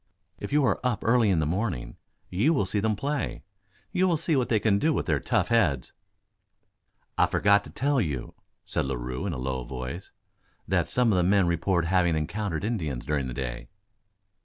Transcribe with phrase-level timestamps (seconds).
[0.39, 1.95] If you are up early in the morning
[2.31, 3.43] you will see them at play
[3.91, 5.93] you will see what they can do with their tough heads."
[7.19, 8.33] "I forgot to tell you,"
[8.65, 10.11] said Larue in a low voice,
[10.67, 13.69] "that some of the men report having encountered Indians during the day."